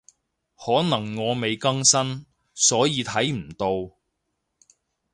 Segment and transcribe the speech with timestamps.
[0.55, 3.93] 可能我未更新，所以睇唔到